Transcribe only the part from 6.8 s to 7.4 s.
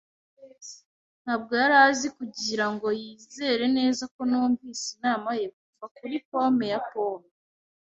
pome,